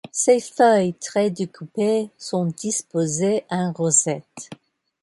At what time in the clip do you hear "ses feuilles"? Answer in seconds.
0.11-0.95